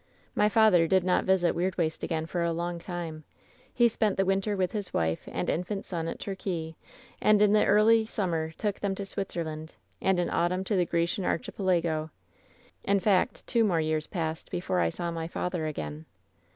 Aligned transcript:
"My 0.33 0.49
father 0.49 0.87
did 0.87 1.03
not 1.03 1.25
visit 1.25 1.53
Weirdwaste 1.55 2.01
again 2.01 2.25
for 2.25 2.41
a 2.43 2.51
long 2.51 2.79
time. 2.79 3.23
He 3.71 3.87
spent 3.87 4.17
the 4.17 4.25
winter 4.25 4.57
with 4.57 4.71
his 4.71 4.91
wife 4.91 5.29
and 5.31 5.47
infant 5.47 5.85
son 5.85 6.07
at 6.07 6.19
Torquay, 6.19 6.75
and 7.21 7.39
in 7.39 7.53
the 7.53 7.67
early 7.67 8.07
summer 8.07 8.49
took 8.57 8.79
them 8.79 8.95
to 8.95 9.05
Switzerland, 9.05 9.75
and 10.01 10.19
in 10.19 10.27
autumn 10.31 10.63
to 10.63 10.75
the 10.75 10.87
Grecian 10.87 11.23
Archipelago. 11.23 12.09
In 12.83 12.99
fact, 12.99 13.45
two 13.45 13.63
more 13.63 13.79
years 13.79 14.07
passed 14.07 14.49
before 14.49 14.79
I 14.79 14.89
saw 14.89 15.11
my 15.11 15.27
father 15.27 15.67
again. 15.67 16.07